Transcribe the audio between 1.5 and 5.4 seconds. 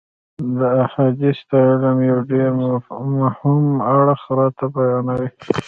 علم یو ډېر مهم اړخ راته بیانوي.